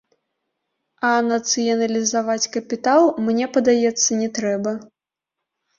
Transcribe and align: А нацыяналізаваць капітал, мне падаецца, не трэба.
А 1.09 1.11
нацыяналізаваць 1.31 2.49
капітал, 2.57 3.03
мне 3.29 3.45
падаецца, 3.55 4.09
не 4.25 4.29
трэба. 4.41 4.71